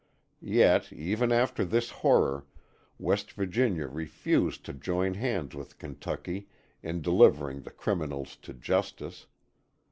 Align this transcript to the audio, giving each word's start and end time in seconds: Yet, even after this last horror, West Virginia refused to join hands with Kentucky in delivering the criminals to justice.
Yet, 0.41 0.91
even 0.91 1.31
after 1.31 1.63
this 1.63 1.91
last 1.91 1.99
horror, 2.01 2.47
West 2.97 3.33
Virginia 3.33 3.85
refused 3.85 4.65
to 4.65 4.73
join 4.73 5.13
hands 5.13 5.53
with 5.53 5.77
Kentucky 5.77 6.47
in 6.81 7.01
delivering 7.03 7.61
the 7.61 7.69
criminals 7.69 8.35
to 8.37 8.55
justice. 8.55 9.27